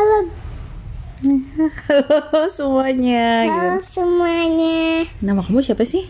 [0.00, 0.24] Halo,
[1.20, 3.44] Halo semuanya.
[3.44, 5.04] halo semuanya.
[5.20, 6.08] Nama kamu siapa sih?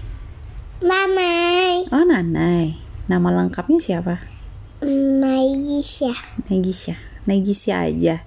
[0.78, 2.78] Mamai, Oh Nanai.
[3.10, 4.22] Nama lengkapnya siapa?
[4.86, 6.14] Naigisha.
[6.46, 7.02] Negisya.
[7.26, 8.22] Negisya aja.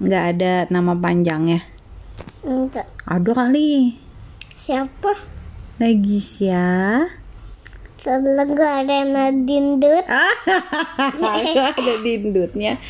[0.00, 1.60] Nggak ada nama panjangnya.
[2.40, 2.88] Enggak.
[3.04, 4.00] Ada kali.
[4.56, 5.12] Siapa?
[5.76, 6.64] Negisya.
[8.00, 10.04] Selalu ada Nadindut.
[11.20, 12.80] Nggak ada dindutnya.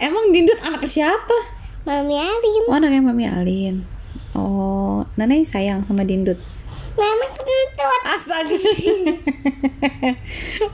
[0.00, 1.36] Emang dindut anak siapa?
[1.84, 2.64] Mami Arin.
[2.64, 3.84] Oh anaknya Mami Alin.
[4.32, 6.40] Oh, Nanai sayang sama dindut.
[6.96, 8.02] Mami kentut.
[8.08, 8.56] Astaga.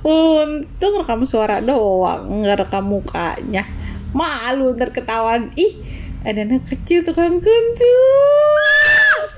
[0.07, 3.67] Untung rekam suara doang, nggak rekam mukanya.
[4.15, 5.51] Malu ntar ketahuan.
[5.59, 5.83] Ih,
[6.23, 9.31] ada anak kecil tukang kuncut.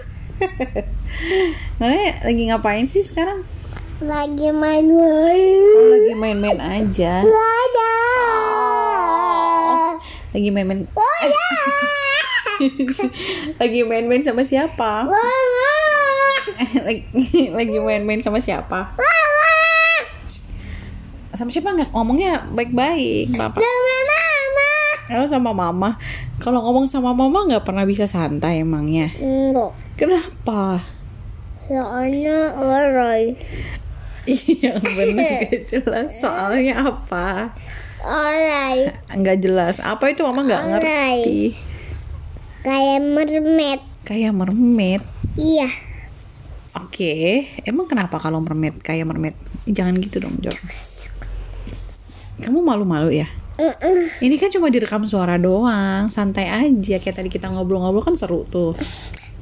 [1.80, 3.48] Nane lagi ngapain sih sekarang?
[4.02, 5.62] Lagi main-main.
[5.78, 7.22] Oh, lagi main-main aja.
[7.22, 7.94] Ada.
[10.34, 10.90] Lagi main-main.
[10.90, 11.46] Ada.
[13.62, 15.06] lagi main-main sama siapa?
[15.06, 15.74] Mama.
[16.82, 17.06] lagi
[17.54, 18.90] lagi main-main sama siapa?
[18.98, 19.54] Mama.
[21.38, 23.62] Sama siapa nggak ngomongnya baik-baik, Bapak?
[23.62, 24.70] Sama mama.
[25.06, 25.90] Kalau sama mama,
[26.42, 29.14] kalau ngomong sama mama nggak pernah bisa santai emangnya.
[29.14, 29.78] Enggak.
[29.94, 30.82] Kenapa?
[31.70, 33.38] Soalnya orang.
[34.26, 36.08] Iya bener gak jelas.
[36.22, 37.50] Soalnya apa?
[38.02, 38.76] Orang.
[39.18, 39.78] Nggak jelas.
[39.82, 41.54] Apa itu mama nggak ngerti.
[42.62, 43.80] Kayak mermaid.
[44.06, 45.02] Kayak mermaid.
[45.34, 45.70] Iya.
[46.72, 49.36] Oke, emang kenapa kalau mermaid kayak mermaid?
[49.68, 50.56] Jangan gitu dong, Jor.
[52.40, 53.28] Kamu malu-malu ya?
[54.18, 56.96] Ini kan cuma direkam suara doang, santai aja.
[56.98, 58.72] Kayak tadi kita ngobrol-ngobrol kan seru tuh.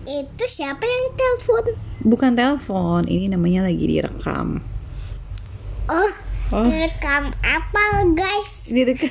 [0.05, 1.65] Itu siapa yang telepon?
[2.03, 4.59] Bukan telepon, ini namanya lagi direkam.
[5.91, 6.11] Oh,
[6.51, 6.67] Oh.
[6.67, 8.67] rekam apa guys?
[8.67, 9.11] direkam.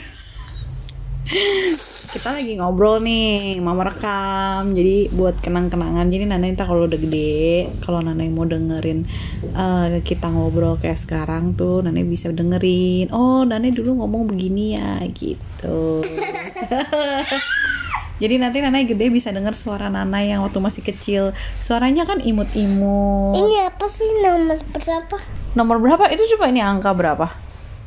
[2.09, 7.71] Kita lagi ngobrol nih mama rekam jadi buat kenang-kenangan jadi Nana ntar kalau udah gede.
[7.79, 9.07] Kalau Nana mau dengerin
[9.45, 13.07] eh, kita ngobrol kayak sekarang tuh Nana bisa dengerin.
[13.11, 16.03] Oh Nana dulu ngomong begini ya gitu
[18.19, 21.31] jadi nanti Nana gede bisa denger suara Nana yang waktu masih kecil.
[21.63, 23.39] Suaranya kan imut-imut.
[23.39, 24.07] Ini apa sih?
[24.19, 25.17] Nomor berapa?
[25.55, 26.03] nomor berapa?
[26.11, 27.31] Itu coba ini angka berapa?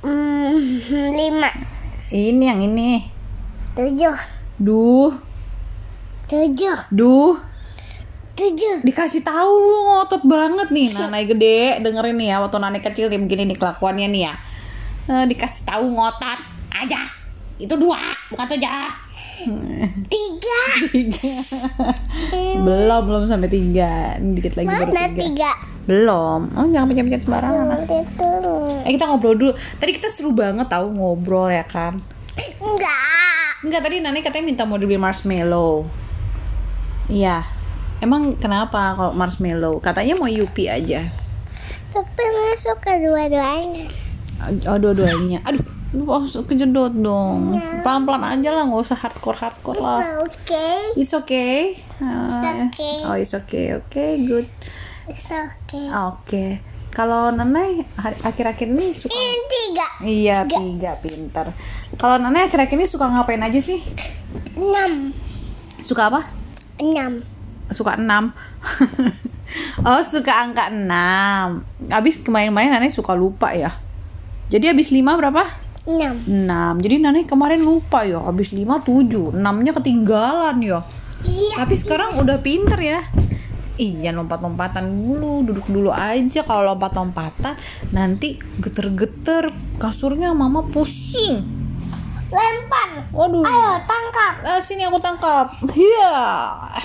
[0.00, 0.56] Hmm,
[1.20, 1.52] lima,
[2.08, 3.04] ini yang ini.
[3.76, 4.16] Tujuh,
[4.56, 5.12] duh.
[6.26, 7.36] Tujuh, duh.
[8.32, 8.80] Tujuh.
[8.80, 9.52] dikasih tahu
[9.92, 11.84] ngotot banget nih Nanai gede.
[11.84, 14.34] Dengerin nih ya waktu Nanai kecil nih begini nih kelakuannya nih ya.
[15.12, 16.40] Eh, dikasih tahu ngotot
[16.72, 17.00] aja.
[17.60, 18.00] Itu dua
[18.32, 18.88] bukan saja
[20.12, 20.21] Tiga.
[22.64, 24.16] Belum belum sampai tiga.
[24.18, 25.20] Ini dikit lagi baru Mana tiga.
[25.20, 25.52] tiga?
[25.82, 26.40] belum.
[26.54, 27.66] Oh jangan pencet-pencet sembarangan.
[28.86, 29.52] Eh kita ngobrol dulu.
[29.82, 31.98] Tadi kita seru banget tahu ngobrol ya kan?
[32.62, 33.66] Enggak.
[33.66, 35.86] enggak tadi Nanai katanya minta mau dibeli marshmallow.
[37.10, 37.42] Iya.
[37.98, 39.82] Emang kenapa kalau marshmallow?
[39.82, 41.02] Katanya mau Yupi aja.
[41.90, 43.86] Tapi nggak suka dua-duanya.
[44.70, 45.42] Oh dua-duanya.
[45.46, 47.52] Aduh Lu harus kejedot dong.
[47.84, 50.24] Pelan-pelan aja lah nggak usah hardcore-hardcore lah.
[50.24, 50.96] Oke.
[50.96, 51.76] It's okay.
[52.00, 53.04] Uh, okay.
[53.04, 53.76] Oh it's okay.
[53.76, 54.48] Oke good.
[55.04, 55.86] It's okay.
[55.92, 56.44] Oke.
[56.88, 60.92] Kalau Nenai hari- akhir-akhir ini suka Ini tiga, Iya tiga.
[61.00, 61.48] pintar
[61.96, 63.80] Kalau Nenai akhir-akhir ini suka ngapain aja sih?
[64.52, 65.12] enam,
[65.80, 66.28] Suka apa?
[66.76, 67.20] enam.
[67.68, 68.32] Suka enam.
[69.84, 71.60] Oh suka angka enam.
[71.88, 73.76] Abis kemarin-kemarin Nenai suka lupa ya?
[74.48, 75.44] Jadi abis lima berapa?
[75.82, 76.14] Enam.
[76.78, 80.80] 6 jadi Nani kemarin lupa ya habis 5 7 6 nya ketinggalan ya.
[81.22, 81.54] Iya.
[81.54, 82.98] tapi sekarang udah pinter ya.
[83.78, 86.42] Iya lompat-lompatan dulu duduk dulu aja.
[86.46, 87.58] Kalau lompat-lompatan
[87.90, 91.62] nanti geter-geter kasurnya mama pusing.
[92.32, 93.12] Lempar.
[93.12, 93.44] waduh.
[93.44, 94.34] Ayo tangkap.
[94.40, 95.50] Ah, sini aku tangkap.
[95.74, 96.14] Iya.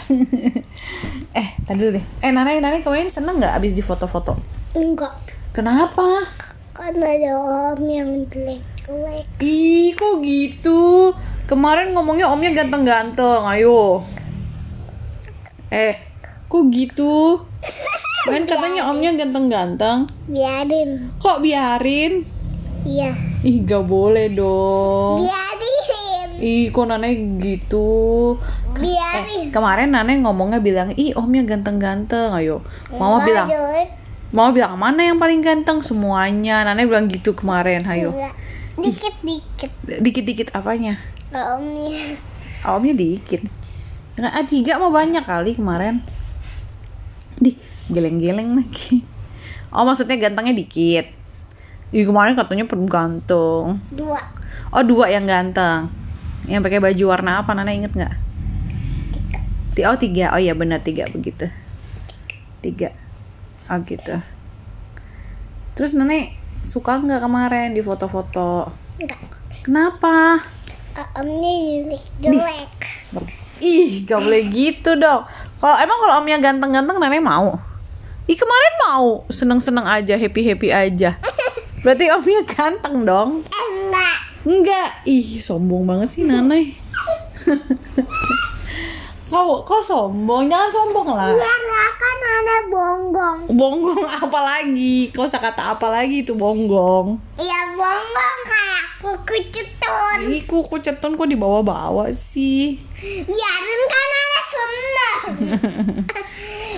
[1.38, 2.06] Eh tadi dulu deh.
[2.26, 4.42] Eh Nana Nana kemarin seneng nggak abis di foto-foto?
[4.74, 5.14] Enggak.
[5.54, 6.26] kenapa?
[6.74, 7.32] Karena ada
[7.78, 8.26] om yang
[8.88, 9.26] jelek-jelek.
[9.44, 11.12] Ih, kok gitu?
[11.48, 14.04] Kemarin ngomongnya omnya ganteng-ganteng, ayo.
[15.72, 15.96] Eh,
[16.48, 17.44] kok gitu?
[18.28, 20.08] Main katanya omnya ganteng-ganteng.
[20.28, 21.12] Biarin.
[21.20, 22.24] Kok biarin?
[22.88, 23.12] Iya.
[23.44, 25.24] Ih, gak boleh dong.
[25.24, 26.30] Biarin.
[26.40, 28.36] Ih, kok Nane gitu?
[28.76, 29.48] Biarin.
[29.48, 32.64] Eh, kemarin Nane ngomongnya bilang, ih omnya ganteng-ganteng, ayo.
[32.96, 33.88] Mama Enggak bilang, jelek.
[34.28, 35.80] Mama bilang, mana yang paling ganteng?
[35.80, 36.68] Semuanya.
[36.68, 38.12] Nane bilang gitu kemarin, ayo.
[38.12, 38.47] Enggak.
[38.78, 39.72] Dikit-dikit.
[40.02, 41.02] Dikit-dikit apanya?
[41.34, 42.18] Omnya.
[42.66, 43.42] Omnya dikit.
[44.18, 46.02] Nggak, ah, tiga mah banyak kali kemarin.
[47.38, 47.58] Di
[47.90, 49.02] geleng-geleng lagi.
[49.74, 51.06] Oh maksudnya gantengnya dikit.
[51.92, 53.82] Ih kemarin katanya perlu ganteng.
[53.92, 54.20] Dua.
[54.72, 55.92] Oh dua yang ganteng.
[56.48, 57.52] Yang pakai baju warna apa?
[57.52, 58.14] Nana inget nggak?
[59.76, 61.52] Ti- Oh tiga, oh iya benar tiga begitu.
[62.66, 62.90] Tiga,
[63.70, 64.18] oh gitu.
[65.78, 66.34] Terus Nenek
[66.68, 68.68] suka nggak kemarin di foto-foto?
[69.00, 69.24] Enggak.
[69.64, 70.44] Kenapa?
[71.16, 71.54] Omnya
[71.88, 72.78] jelek jelek.
[73.58, 75.26] Ih, gak boleh gitu dong.
[75.58, 77.58] Kalau emang kalau omnya ganteng-ganteng nenek mau.
[78.28, 81.16] Ih kemarin mau, seneng-seneng aja, happy-happy aja.
[81.84, 83.30] Berarti omnya ganteng dong.
[83.48, 84.18] Enggak.
[84.46, 84.90] Enggak.
[85.08, 86.76] Ih, sombong banget sih Nanai.
[89.38, 91.30] kau kau sombong, jangan sombong lah.
[91.30, 93.40] Karena kan ada bonggong.
[93.54, 95.14] Bonggong apa lagi?
[95.14, 97.22] Kau kata apa lagi itu bonggong?
[97.38, 100.20] Iya bonggong kayak kuku cetun.
[100.34, 102.82] Ih, kuku ceton kok dibawa-bawa sih?
[103.30, 105.22] Biarin kan ada seneng.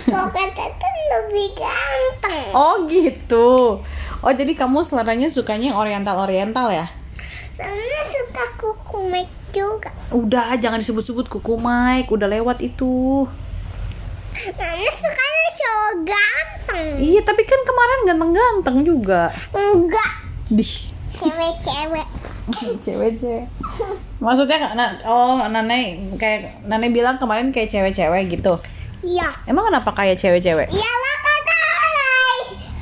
[0.11, 2.43] kuku cetun lebih ganteng.
[2.51, 3.79] Oh gitu.
[4.19, 6.91] Oh jadi kamu seleranya sukanya yang oriental-oriental ya?
[7.55, 9.89] Soalnya suka kuku make juga.
[10.13, 13.25] Udah, jangan disebut-sebut kuku Mike, udah lewat itu.
[14.39, 16.87] Nana sukanya cowok ganteng.
[17.01, 19.21] Iya, tapi kan kemarin ganteng-ganteng juga.
[19.53, 20.11] Enggak.
[20.49, 20.73] Dih,
[21.09, 22.07] Cewek-cewek.
[22.85, 23.45] cewek-cewek.
[24.21, 24.57] Maksudnya
[25.05, 28.57] oh, Nane kayak Nane bilang kemarin kayak cewek-cewek gitu.
[29.03, 29.31] Iya.
[29.45, 30.69] Emang kenapa kayak cewek-cewek?
[30.69, 31.09] Iyalah.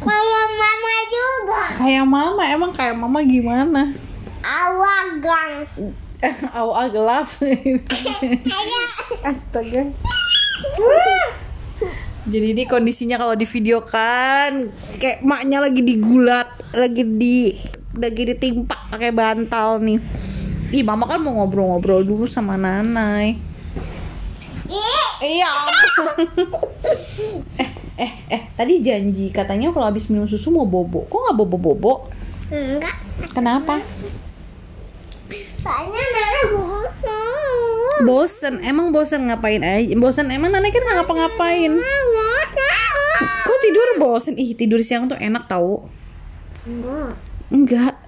[0.07, 1.61] Kayak mama juga.
[1.75, 3.91] Kayak mama, emang kayak mama gimana?
[4.39, 5.67] Awagang.
[6.57, 7.27] Awal gelap.
[9.21, 9.81] Astaga.
[12.27, 17.55] Jadi ini kondisinya kalau di video kan kayak maknya lagi digulat, lagi di
[17.95, 19.99] lagi ditimpa pakai bantal nih.
[20.75, 23.39] Ih, mama kan mau ngobrol-ngobrol dulu sama Nanai.
[25.23, 25.49] Iya.
[27.63, 31.07] eh, eh, eh, tadi janji katanya kalau habis minum susu mau bobo.
[31.07, 32.11] Kok nggak bobo-bobo?
[32.51, 32.95] Enggak.
[33.31, 33.79] Kenapa?
[35.67, 37.99] Soalnya Nana bosan.
[38.07, 38.53] Bosen.
[38.63, 39.91] Emang bosen ngapain aja?
[39.99, 41.71] Bosen emang Nanai kan nggak ngapa-ngapain.
[43.43, 44.39] Kok tidur bosen?
[44.39, 45.83] Ih, tidur siang tuh enak tau.
[47.51, 47.99] Enggak.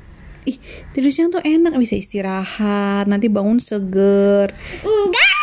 [0.47, 0.56] Ih,
[0.95, 4.55] tidur siang tuh enak bisa istirahat, nanti bangun seger.
[4.79, 5.35] Enggak.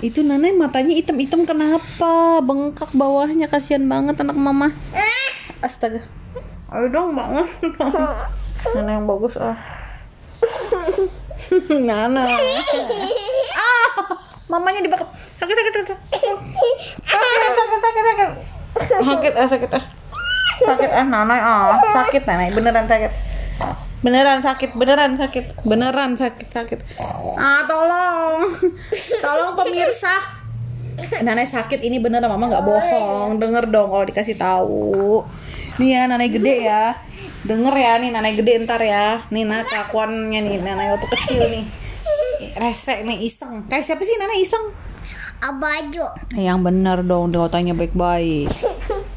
[0.00, 2.40] Itu Nanai matanya hitam-hitam kenapa?
[2.40, 4.72] Bengkak bawahnya kasihan banget anak mama.
[5.60, 6.00] Astaga.
[6.72, 7.44] Ayo dong bangun.
[8.72, 9.83] Nana yang bagus ah.
[11.88, 12.24] Nana.
[13.54, 13.90] ah,
[14.48, 15.08] mamanya dibakar.
[15.40, 15.98] Sakit sakit sakit.
[17.04, 18.30] Sakit sakit sakit sakit.
[19.04, 19.84] Sakit ah sakit ah.
[20.62, 23.12] Sakit ah Nana ah sakit Nana beneran sakit.
[24.04, 26.76] Beneran sakit, beneran sakit, beneran sakit sakit.
[27.40, 28.52] Ah tolong,
[29.24, 30.44] tolong pemirsa.
[31.24, 33.40] Nanai sakit ini beneran mama nggak bohong.
[33.40, 35.24] Denger dong kalau dikasih tahu.
[35.74, 36.94] Nih ya Nanai gede ya.
[37.42, 39.26] Denger ya nih Nanai gede ntar ya.
[39.34, 41.64] Nih nah kelakuannya nih Nanai waktu kecil nih.
[42.54, 43.66] Resek nih iseng.
[43.66, 44.70] Kayak siapa sih Nanai iseng?
[45.42, 46.14] Abajo.
[46.32, 48.48] Yang bener dong, dia tanya baik-baik.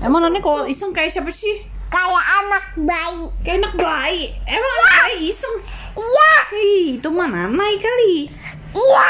[0.01, 1.61] Emang Nanai kalau iseng kayak siapa sih?
[1.93, 3.25] Kayak anak bayi.
[3.45, 4.33] Kayak anak bayi.
[4.49, 5.55] Emang anak bayi iseng?
[5.93, 6.33] Iya.
[6.57, 8.33] Ih, itu mah Nanai kali.
[8.73, 9.09] Iya.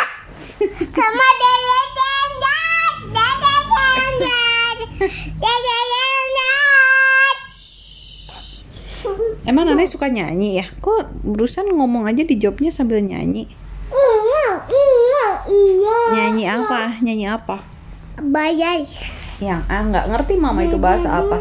[9.77, 10.65] Nanai suka nyanyi ya?
[10.81, 13.45] Kok berusan ngomong aja di jawabnya sambil nyanyi?
[13.93, 15.99] Iya, iya, iya.
[16.17, 16.97] Nyanyi apa?
[16.97, 17.61] Nyanyi apa?
[18.17, 18.81] Bayar.
[19.37, 21.37] Yang ah nggak ngerti mama itu bahasa apa?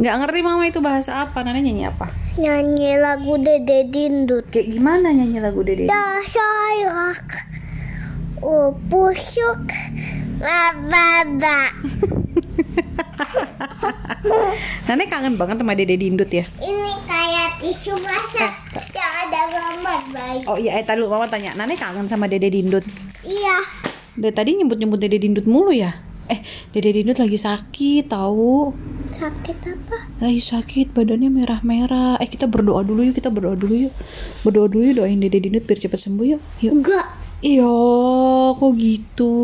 [0.00, 1.44] Nggak ngerti mama itu bahasa apa?
[1.44, 2.08] Nana nyanyi apa?
[2.40, 4.48] Nyanyi lagu Dede Dindut.
[4.48, 5.92] Kayak gimana nyanyi lagu Dede?
[5.92, 7.52] Dasayak.
[8.40, 9.60] Oh, pusuk.
[10.40, 11.76] Bababa.
[14.88, 16.48] Nana kangen banget sama Dede Dindut ya.
[16.64, 17.17] Ini kayak
[17.58, 18.52] tisu basah
[18.94, 20.40] yang ada gambar bayi.
[20.46, 21.54] Oh iya, eh tadi mama tanya.
[21.58, 22.86] Nana kangen sama Dede Dindut.
[23.26, 23.56] Iya.
[24.18, 25.94] Dari tadi nyebut-nyebut Dede Dindut mulu ya?
[26.30, 28.70] Eh, Dede Dindut lagi sakit tahu.
[29.10, 29.96] Sakit apa?
[30.22, 32.20] Lagi sakit, badannya merah-merah.
[32.22, 33.94] Eh, kita berdoa dulu yuk, kita berdoa dulu yuk.
[34.46, 36.42] Berdoa dulu yuk, doain Dede Dindut biar cepet sembuh yuk.
[36.62, 36.72] Yuk.
[36.78, 37.06] Enggak.
[37.38, 37.74] Iya,
[38.58, 39.34] kok gitu?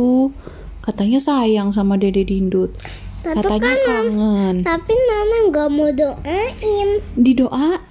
[0.83, 2.75] Katanya sayang sama Dede Dindut.
[3.25, 4.55] Tapi Katanya kan- kangen.
[4.61, 6.89] Tapi Nana nggak mau doain.
[7.17, 7.91] Didoain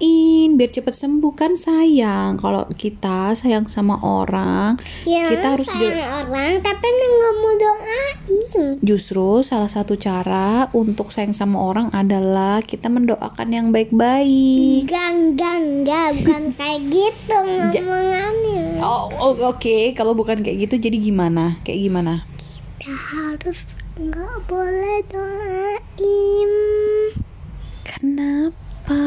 [0.54, 2.38] biar cepet sembuh kan sayang.
[2.38, 7.54] Kalau kita sayang sama orang, Ya, kita harus do- sayang orang, tapi Nana nggak mau
[7.56, 8.16] doain.
[8.80, 14.86] Justru salah satu cara untuk sayang sama orang adalah kita mendoakan yang baik-baik.
[14.86, 18.80] Enggak, enggak, enggak, bukan kayak gitu ngomongannya.
[18.80, 19.94] Oh, oh, oke.
[19.94, 21.58] Kalau bukan kayak gitu, jadi gimana?
[21.64, 22.14] Kayak gimana?
[22.76, 26.52] Kita harus nggak boleh doain.
[27.86, 29.02] Kenapa?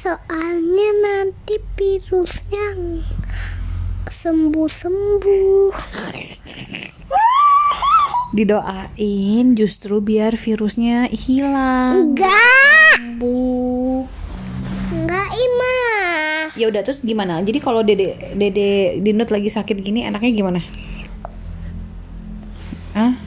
[0.00, 2.96] Soalnya nanti virusnya
[4.08, 5.72] sembuh sembuh.
[8.32, 12.16] Didoain justru biar virusnya hilang.
[12.16, 14.08] Enggak, Bu.
[14.96, 15.76] enggak Ima.
[16.56, 17.44] Ya udah terus gimana?
[17.44, 20.60] Jadi kalau Dede Dede Dinut lagi sakit gini enaknya gimana?
[22.96, 23.23] Hah?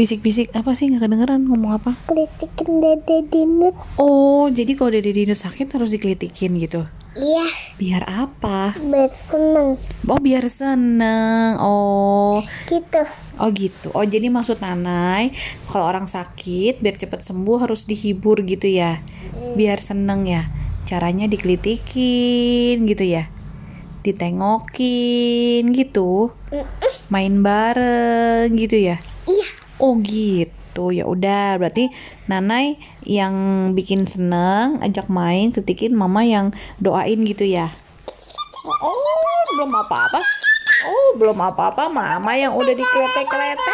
[0.00, 1.92] Bisik-bisik apa sih nggak kedengeran ngomong apa?
[2.08, 3.76] Kritikin dede dinut.
[4.00, 6.88] Oh, jadi kalau Dede Dinut sakit harus dikelitikin gitu.
[7.12, 7.44] Iya,
[7.76, 8.72] Biar apa?
[8.80, 9.76] bersenang
[10.08, 11.60] Oh, biar seneng.
[11.60, 12.40] Oh,
[12.72, 13.04] gitu.
[13.36, 13.92] oh gitu.
[13.92, 15.36] Oh, jadi maksud Nanai
[15.68, 19.04] kalau orang sakit biar cepet sembuh harus dihibur gitu ya.
[19.52, 20.48] Biar seneng ya.
[20.88, 23.28] Caranya dikelitikin gitu ya.
[24.00, 26.32] Ditengokin gitu.
[27.12, 28.96] Main bareng gitu ya.
[29.28, 31.88] Iya, Oh gitu ya udah berarti
[32.28, 32.76] Nanai
[33.08, 33.32] yang
[33.72, 37.72] bikin seneng ajak main kritikin Mama yang doain gitu ya.
[38.84, 40.20] Oh belum apa-apa.
[40.84, 43.72] Oh belum apa-apa Mama yang udah dikletek-kletek.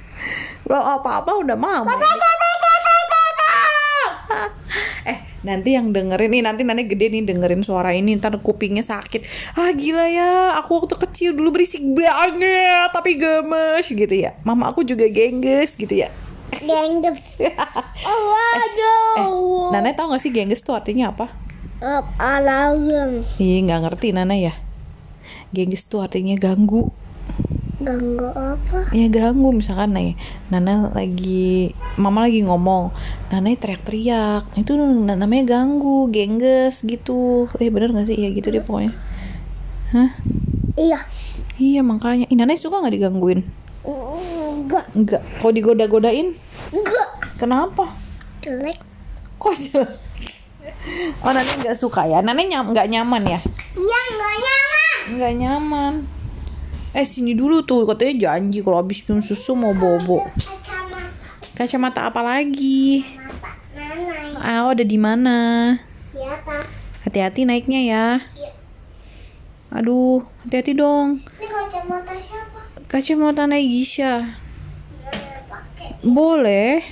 [0.64, 1.92] belum apa-apa udah Mama.
[5.04, 9.22] eh nanti yang dengerin nih nanti nanti gede nih dengerin suara ini ntar kupingnya sakit
[9.54, 14.82] ah gila ya aku waktu kecil dulu berisik banget tapi gemes gitu ya mama aku
[14.82, 16.10] juga gengges gitu ya
[16.48, 17.20] gengges.
[18.08, 19.68] Oh, waduh.
[19.70, 21.28] Nana tahu gak sih gengges tuh artinya apa
[21.78, 23.22] Eh, alarm.
[23.38, 24.58] Ih nggak ngerti Nana ya
[25.54, 26.90] gengges tuh artinya ganggu
[27.88, 28.92] Ganggu apa?
[28.92, 29.48] ya ganggu.
[29.56, 30.12] Misalkan nih
[30.52, 32.92] Nana lagi mama lagi ngomong
[33.32, 34.44] Nana teriak-teriak.
[34.60, 37.48] Itu na- namanya ganggu gengges gitu.
[37.56, 38.20] Eh bener gak sih?
[38.20, 38.92] Ya gitu deh pokoknya.
[39.96, 40.12] Hah?
[40.76, 41.00] Iya.
[41.56, 42.28] iya makanya.
[42.28, 43.40] Ih, Nana suka nggak digangguin?
[43.88, 45.22] Enggak, Enggak.
[45.40, 46.36] Kok digoda-godain?
[46.76, 47.08] Enggak.
[47.40, 47.88] kenapa?
[48.44, 48.76] Jelek.
[49.40, 49.88] kok jelek?
[51.24, 52.20] oh Nana nggak suka ya?
[52.20, 53.40] Nana nyam nggak nyaman ya?
[53.72, 54.96] Iya, enggak nyaman.
[55.08, 55.94] nggak nyaman
[56.96, 60.24] eh sini dulu tuh katanya janji kalau habis minum susu mau bobo
[61.58, 63.02] Kacamata apa lagi
[64.38, 65.76] ah ada di mana
[66.08, 66.66] di atas.
[67.06, 68.06] Hati-hati naiknya ya.
[68.36, 68.50] Iya.
[69.72, 71.24] Aduh, hati-hati dong.
[71.40, 72.60] Ini kacamata siapa?
[72.84, 73.44] Kacamata.
[73.48, 75.88] Nggak pakai.
[76.04, 76.84] Boleh.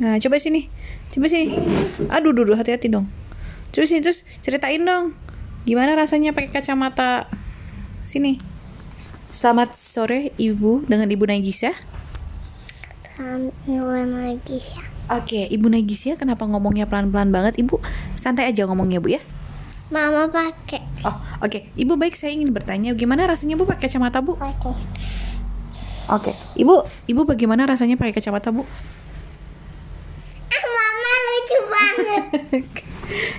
[0.00, 0.72] Nah, coba sini.
[1.12, 1.56] Coba sini.
[2.12, 3.08] Aduh, duh, duh, hati-hati dong.
[3.72, 5.12] Coba sini terus ceritain dong.
[5.66, 7.26] Gimana rasanya pakai kacamata?
[8.06, 8.55] Sini.
[9.36, 11.76] Selamat sore Ibu dengan Ibu Naigisha.
[13.12, 13.76] Sampai
[14.08, 14.80] lagi ya.
[15.12, 17.60] Oke, Ibu Naigisha kenapa ngomongnya pelan-pelan banget?
[17.60, 17.76] Ibu
[18.16, 19.20] santai aja ngomongnya, Bu ya.
[19.92, 20.80] Mama pakai.
[21.04, 21.68] Oh, oke.
[21.76, 24.40] Ibu baik saya ingin bertanya gimana rasanya Bu pakai kacamata, Bu?
[24.40, 24.72] Pakai.
[26.16, 28.64] Oke, ibu, ibu bagaimana rasanya pakai kacamata bu?
[30.48, 32.24] Ah, mama lucu banget.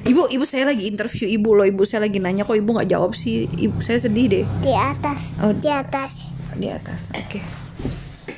[0.08, 3.14] ibu, ibu saya lagi interview ibu loh, ibu saya lagi nanya kok ibu nggak jawab
[3.14, 5.20] sih, ibu saya sedih deh Di atas.
[5.44, 5.52] Oh.
[5.54, 6.14] Di atas.
[6.58, 7.14] di atas.
[7.14, 7.38] Oke,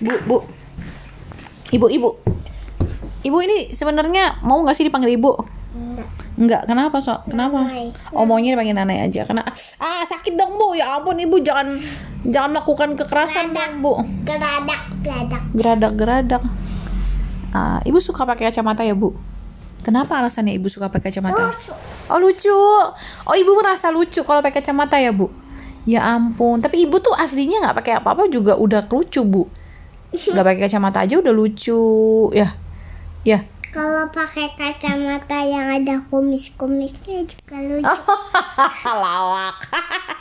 [0.04, 0.38] bu, bu,
[1.72, 2.10] ibu, ibu,
[3.24, 5.40] ibu ini sebenarnya mau nggak sih dipanggil ibu?
[5.72, 6.10] Enggak.
[6.40, 7.16] Enggak, kenapa so?
[7.28, 7.68] Kenapa?
[7.68, 7.92] Nanai.
[8.12, 9.48] Oh maunya dipanggil Nanai aja, karena
[9.80, 11.80] ah sakit dong bu, ya ampun ibu jangan
[12.28, 13.94] jangan melakukan kekerasan dong bu.
[14.28, 15.44] Geradak, geradak.
[15.56, 16.44] Geradak-geradak.
[17.56, 19.29] Ah, ibu suka pakai kacamata ya bu?
[19.80, 21.50] Kenapa alasannya ibu suka pakai kacamata?
[21.50, 21.72] Lucu.
[22.12, 22.60] Oh lucu.
[23.26, 25.32] Oh ibu merasa lucu kalau pakai kacamata ya bu?
[25.88, 26.60] Ya ampun.
[26.60, 29.48] Tapi ibu tuh aslinya nggak pakai apa-apa juga udah lucu bu.
[30.12, 31.80] Nggak pakai kacamata aja udah lucu.
[32.36, 32.58] Ya,
[33.24, 33.46] ya.
[33.70, 37.86] Kalau pakai kacamata yang ada kumis-kumisnya juga lucu.
[39.06, 39.58] Lawak.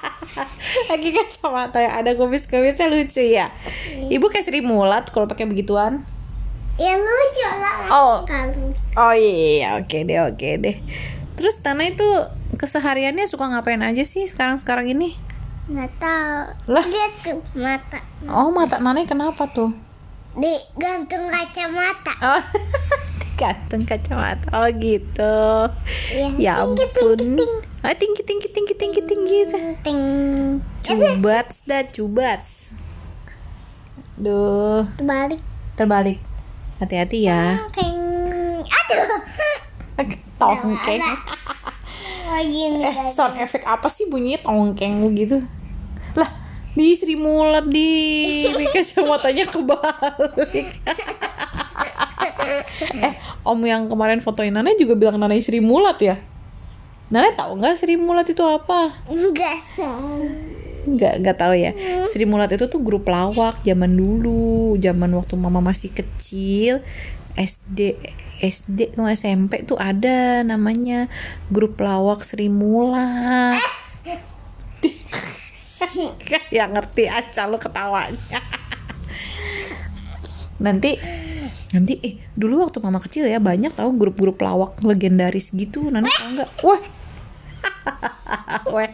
[0.92, 3.48] Lagi kacamata yang ada kumis-kumisnya lucu ya.
[4.12, 6.04] Ibu kayak Sri Mulat kalau pakai begituan.
[6.78, 7.78] Ya lucu lah.
[7.90, 8.16] Oh.
[8.94, 10.76] Oh iya, oke deh, oke deh.
[11.35, 12.06] Terus Tana itu
[12.54, 15.18] kesehariannya suka ngapain aja sih sekarang-sekarang ini?
[15.68, 16.40] nggak tahu.
[16.73, 16.80] Lah.
[16.80, 18.00] Lihat ke mata.
[18.25, 19.68] Oh, mata Nana kenapa tuh?
[20.32, 22.14] Digantung kacamata.
[22.25, 22.42] Oh,
[23.40, 24.49] gantung kacamata.
[24.49, 25.37] Oh gitu.
[26.08, 27.16] Ya, Ya tinggi, ampun.
[27.20, 27.44] tinggi,
[27.78, 29.38] Ah, tinggi tinggi tinggi tinggi tinggi.
[29.85, 30.00] Ting.
[30.82, 32.73] Cubats dah cubats.
[34.16, 35.38] Duh, Balik.
[35.76, 36.18] terbalik.
[36.78, 37.58] Hati-hati ya.
[37.75, 38.62] Ting.
[38.62, 39.18] Aduh.
[40.38, 41.02] Tongkeng.
[42.38, 45.42] Eh, sound effect apa sih bunyinya tongkeng gitu?
[46.14, 46.30] Lah,
[46.78, 50.68] di Sri Mulat di kacamatanya kebalik.
[53.02, 56.23] eh, Om yang kemarin fotoin Nana juga bilang Nana Sri Mulat ya?
[57.11, 58.94] Nana tahu nggak Sri Mulat itu apa?
[59.11, 59.58] Enggak.
[60.97, 61.73] Nggak nggak tahu ya.
[62.09, 66.80] Sri Mulat itu tuh grup lawak zaman dulu, zaman waktu Mama masih kecil.
[67.38, 67.95] SD
[68.38, 71.11] SD tuh SMP tuh ada namanya
[71.50, 73.59] grup lawak Sri Mula
[76.54, 78.42] ya ngerti aja lo ketawanya
[80.64, 80.99] nanti
[81.75, 86.28] nanti eh dulu waktu mama kecil ya banyak tahu grup-grup lawak legendaris gitu Nana tau
[86.35, 86.83] nggak wah
[88.75, 88.90] wah.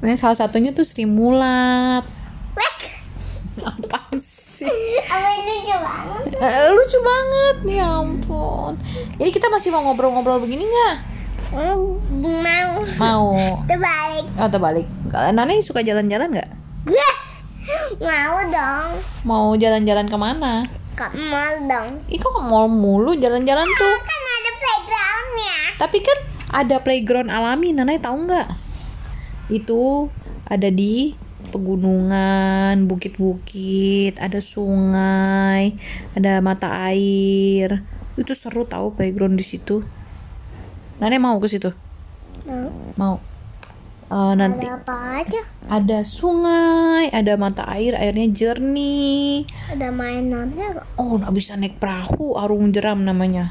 [0.00, 2.04] Nah, salah satunya tuh Sri Mulat
[3.64, 4.68] apaan sih
[5.00, 6.20] Apa ini coba?
[6.28, 8.76] Eh, lucu banget ya ampun
[9.16, 10.96] ini kita masih mau ngobrol-ngobrol begini nggak
[11.54, 12.02] Hmm,
[12.42, 12.82] Mau.
[12.98, 13.26] mau
[13.64, 14.26] Terbalik.
[14.36, 16.50] oh terbalik Nana suka jalan-jalan nggak.
[17.96, 18.90] Mau dong.
[19.22, 22.02] mau jalan-jalan ke mana Ke mall dong.
[22.06, 25.58] Ih kok ke mall mulu jalan-jalan tuh Kan ada playgroundnya.
[25.78, 26.18] Tapi kan
[26.54, 28.48] ada playground alami Nana tahu nggak
[29.50, 30.08] Itu
[30.46, 31.18] ada di
[31.52, 35.76] pegunungan, bukit-bukit, ada sungai,
[36.16, 37.84] ada mata air.
[38.16, 39.84] Itu seru tahu playground di situ.
[41.02, 41.70] Nana mau ke situ?
[42.48, 42.72] Mau.
[42.96, 43.16] Mau.
[44.14, 45.42] Eh, nanti Ada apa aja?
[45.64, 49.48] ada sungai, ada mata air, airnya jernih.
[49.72, 50.76] Ada mainannya?
[51.00, 53.50] Oh, nggak bisa naik perahu, arung jeram namanya.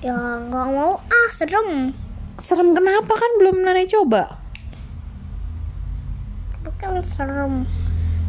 [0.00, 1.92] Ya nggak mau ah serem.
[2.40, 4.40] Serem kenapa kan belum Nana coba?
[6.64, 7.68] Bukan serem.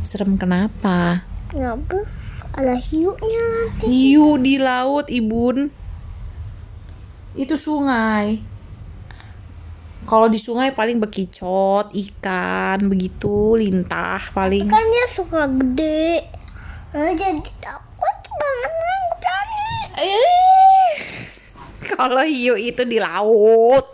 [0.04, 1.24] Serem kenapa?
[1.48, 2.04] Kenapa?
[2.52, 3.88] Ada hiunya nanti.
[3.88, 5.72] Hiu di laut, Ibun.
[7.40, 8.44] Itu sungai.
[10.04, 14.68] Kalau di sungai paling bekicot, ikan, begitu, lintah paling.
[14.68, 16.28] Kan dia suka gede.
[16.92, 19.72] Nah, jadi takut banget nih berani.
[20.04, 20.41] Eh,
[21.98, 23.86] Kalau hiu itu di laut.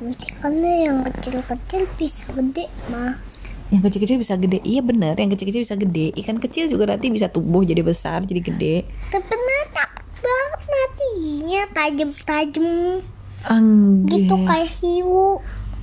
[0.00, 3.20] Nanti karena yang kecil-kecil bisa gede mah.
[3.70, 4.58] Yang kecil-kecil bisa gede.
[4.64, 6.10] Iya bener, yang kecil-kecil bisa gede.
[6.18, 8.76] Ikan kecil juga nanti bisa tumbuh jadi besar, jadi gede.
[9.12, 9.34] Tapi
[9.70, 12.68] takut banget nanti giginya tajam-tajam
[13.48, 14.10] Enggak.
[14.10, 15.38] gitu kayak hiu.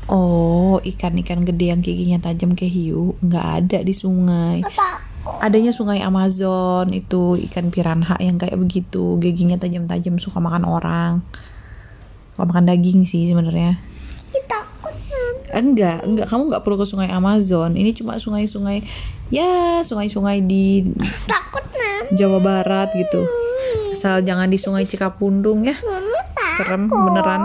[0.08, 4.64] Oh, ikan-ikan gede yang giginya tajam kayak hiu nggak ada di sungai.
[4.64, 5.04] Apa?
[5.38, 11.14] Adanya sungai Amazon itu ikan piranha yang kayak begitu, giginya tajam-tajam suka makan orang.
[12.34, 13.78] Suka makan daging sih sebenarnya.
[15.48, 17.80] Enggak, enggak kamu nggak perlu ke sungai Amazon.
[17.80, 18.84] Ini cuma sungai-sungai
[19.32, 20.84] ya, sungai-sungai di
[21.24, 21.64] Takut.
[22.14, 23.28] Jawa Barat gitu.
[23.92, 25.76] Asal jangan di sungai Cikapundung ya.
[26.56, 27.42] Serem beneran.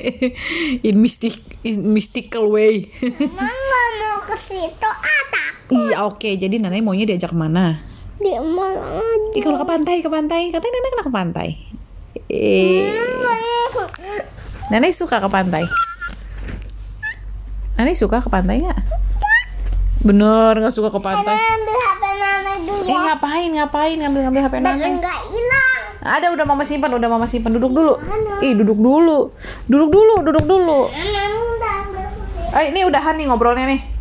[0.86, 2.88] in mystic in mystical way.
[3.02, 4.90] Mama nggak mau ke situ.
[4.90, 5.53] Ah takut.
[5.72, 7.80] Iya oke, jadi Nana maunya diajak ke mana?
[8.20, 9.38] Di mall aja.
[9.40, 11.48] Kalau ke pantai, ke pantai, katanya Nana kena ke pantai.
[12.28, 12.92] Eh,
[14.68, 15.64] Nana suka ke pantai.
[17.80, 18.80] Nana suka ke pantai nggak?
[20.04, 21.32] Bener, nggak suka ke pantai.
[21.32, 24.88] ambil HP mama dulu Eh ngapain, ngapain ngambil-ngambil HP Biar Nana?
[25.00, 25.72] nggak hilang.
[26.04, 27.56] Ada udah mama simpan, udah mama simpan.
[27.56, 27.96] Duduk dulu.
[28.44, 29.32] Ih, duduk dulu.
[29.64, 30.92] Duduk dulu, duduk dulu.
[30.92, 31.24] Mama
[31.56, 32.52] udah ambil HP.
[32.52, 33.93] Eh, ini udahan nih ngobrolnya nih.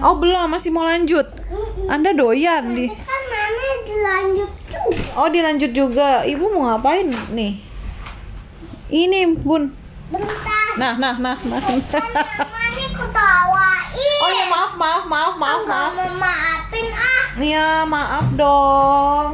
[0.00, 1.28] Oh, belum, masih mau lanjut.
[1.84, 5.12] Anda doyan di Kan mama dilanjut juga.
[5.20, 6.08] Oh, dilanjut juga.
[6.24, 7.60] Ibu mau ngapain nih?
[8.88, 9.70] Ini, Bun.
[10.08, 10.66] Bentar.
[10.80, 11.60] Nah, nah, nah, nah.
[11.60, 14.20] Mama ini ketawain.
[14.20, 15.92] Oh ya maaf, maaf, maaf, maaf, maaf.
[15.96, 17.22] mau maafin ah.
[17.38, 19.30] Ya maaf dong.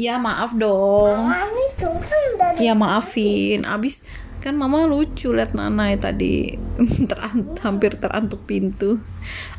[0.00, 1.28] Ya maaf dong.
[1.76, 3.68] Turun dari Ya maafin.
[3.68, 4.00] Abis
[4.40, 6.56] kan mama lucu liat Nanai tadi
[7.10, 8.96] Teran- hampir terantuk pintu.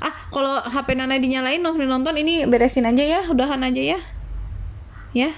[0.01, 3.99] Ah kalau HP Nanai dinyalain nonton nonton ini beresin aja ya, udahan aja ya.
[5.13, 5.29] Ya,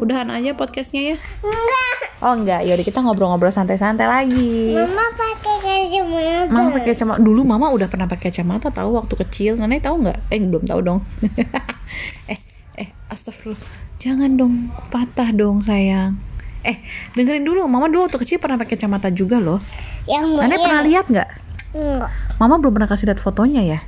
[0.00, 1.16] udahan aja podcastnya ya.
[1.44, 1.96] enggak.
[2.24, 4.72] Oh enggak, yaudah kita ngobrol-ngobrol santai-santai lagi.
[4.72, 6.48] Mama pakai kacamata.
[6.48, 9.52] Mama pakai kacamata dulu mama udah pernah pakai kacamata tahu waktu kecil.
[9.60, 10.18] Nenek tahu nggak?
[10.32, 11.00] Eh belum tahu dong.
[12.32, 12.40] eh
[12.80, 13.60] eh astagfirullah.
[14.00, 16.16] Jangan dong patah dong sayang.
[16.64, 16.80] Eh
[17.12, 19.60] dengerin dulu mama dulu waktu kecil pernah pakai kacamata juga loh.
[20.04, 21.28] Yang Nenek pernah lihat nggak?
[21.72, 22.10] Enggak.
[22.34, 23.78] Mama belum pernah kasih lihat fotonya ya.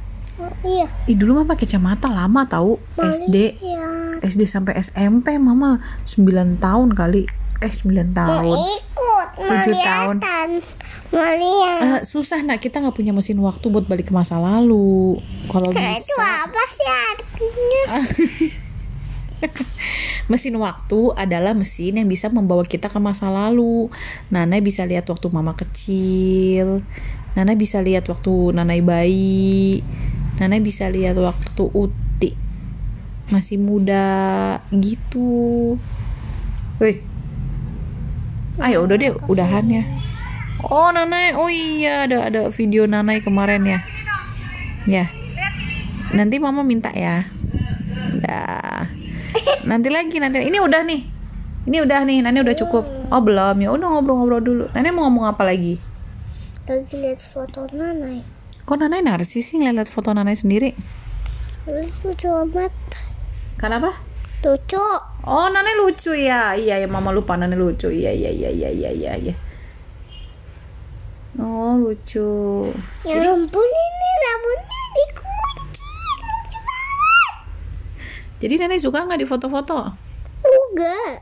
[0.61, 0.87] Iya.
[1.07, 3.89] Ih dulu mama pakai kacamata lama tahu SD Iya.
[4.23, 6.23] SD sampai SMP mama 9
[6.57, 7.25] tahun kali.
[7.59, 8.53] Eh 9 tahun.
[8.53, 10.17] Ikut Tujuh tahun.
[10.21, 10.49] melihatan.
[11.07, 11.81] Melihat.
[11.81, 15.17] Eh, susah nak kita nggak punya mesin waktu buat balik ke masa lalu.
[15.47, 16.29] Kalau Nah, itu bisa.
[16.43, 17.85] apa sih artinya?
[20.27, 23.87] Mesin waktu adalah mesin yang bisa membawa kita ke masa lalu.
[24.35, 26.83] Nana bisa lihat waktu mama kecil.
[27.39, 29.87] Nana bisa lihat waktu Nana bayi.
[30.43, 32.47] Nana bisa lihat waktu Uti
[33.27, 34.07] masih muda
[34.71, 35.75] gitu.
[36.79, 37.03] Woi.
[38.63, 39.83] Ayo udah deh, udahan ya.
[40.65, 43.79] Oh Nana, oh iya ada ada video Nana kemarin ya.
[44.87, 45.07] Ya.
[46.15, 47.27] Nanti mama minta ya.
[48.15, 49.06] Udah.
[49.69, 50.45] Nanti lagi nanti.
[50.45, 51.01] Ini udah nih.
[51.67, 52.19] Ini udah nih.
[52.23, 52.85] Nani udah cukup.
[53.11, 53.69] Oh belum ya.
[53.75, 54.65] Udah ngobrol-ngobrol dulu.
[54.73, 55.77] Nani mau ngomong apa lagi?
[56.67, 58.27] Lagi lihat foto Nanai.
[58.67, 60.75] Kok Nanai narsis sih ngeliat foto Nanai sendiri?
[61.67, 62.75] Lucu amat.
[63.59, 63.95] Kenapa?
[64.43, 64.83] Lucu.
[65.27, 66.55] Oh, Nane lucu ya.
[66.55, 67.91] Iya, ya Mama lupa Nane lucu.
[67.91, 69.35] Iya, iya, iya, iya, iya, iya, iya.
[71.37, 72.71] Oh, lucu.
[73.03, 75.93] Ya ampun ini rambutnya dikunci.
[76.23, 77.35] Lucu banget.
[78.47, 79.91] Jadi Nane suka nggak di foto-foto?
[80.47, 81.19] Enggak.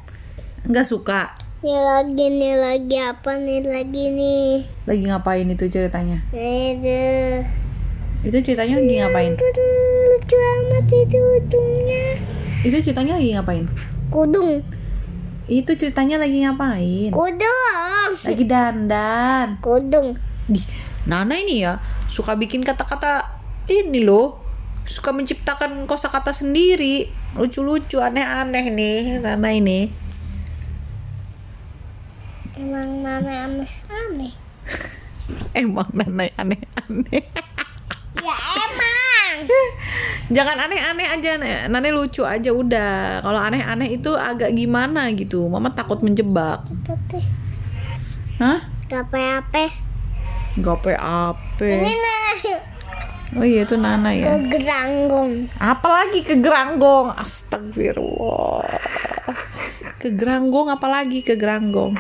[0.69, 1.33] Nggak suka.
[1.65, 4.69] Ini lagi nih lagi apa nih lagi nih?
[4.85, 6.21] Lagi ngapain itu ceritanya?
[6.37, 7.01] Itu.
[8.29, 9.33] Itu ceritanya lagi ngapain?
[9.41, 12.21] Lucu amat itu ujungnya.
[12.61, 13.65] Itu ceritanya lagi ngapain?
[14.13, 14.61] Kudung.
[15.49, 17.09] Itu ceritanya lagi ngapain?
[17.09, 18.21] Kudung.
[18.21, 19.65] Lagi dandan.
[19.65, 20.21] Kudung.
[20.45, 20.61] Di,
[21.09, 21.81] Nana ini ya
[22.13, 23.25] suka bikin kata-kata
[23.73, 24.44] ini loh.
[24.85, 27.09] Suka menciptakan kosakata sendiri.
[27.35, 29.89] Lucu-lucu, aneh-aneh nih Nana ini.
[32.55, 34.33] Emang mana aneh-aneh.
[35.59, 37.23] Emang Nana aneh-aneh.
[38.23, 39.37] Ya emang.
[40.37, 41.31] Jangan aneh-aneh aja,
[41.69, 43.21] Nane lucu aja udah.
[43.21, 45.49] Kalau aneh-aneh itu agak gimana gitu.
[45.51, 46.65] Mama takut menjebak.
[48.41, 48.65] Hah?
[48.89, 49.67] Gak apa-apa.
[50.55, 51.59] Gak PAP.
[51.67, 51.93] Ini
[53.33, 54.37] Oh iya itu Nana ya.
[54.37, 55.49] kegeranggong.
[55.57, 57.17] Apalagi ke Geranggong.
[57.17, 58.69] Astagfirullah.
[59.97, 61.97] Ke Geranggong apalagi ke Geranggong.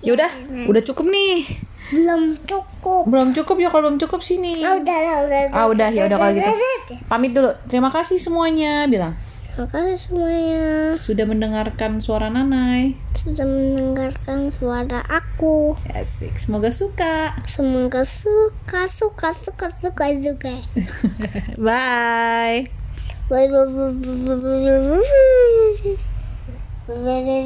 [0.00, 0.30] Yaudah,
[0.66, 1.44] udah cukup nih.
[1.92, 3.08] Belum cukup.
[3.08, 4.60] Belum cukup ya kalau belum cukup sini.
[4.64, 5.40] Oh, udah, udah, udah.
[5.56, 6.50] Ah udah ya udah kalau gitu.
[6.52, 6.98] udah.
[7.08, 7.50] Pamit dulu.
[7.68, 9.16] Terima kasih semuanya bilang.
[9.58, 12.94] Makasih semuanya Sudah mendengarkan suara Nanai.
[13.18, 15.74] sudah mendengarkan suara aku.
[15.90, 16.38] Asik.
[16.38, 17.34] Semoga suka.
[17.50, 20.54] Semoga suka, suka, suka, suka, suka.
[21.66, 22.70] Bye.
[23.26, 25.02] Bye, bye, bye, bye, bye, bye, bye, bye.
[26.86, 27.36] Bye, bye, bye.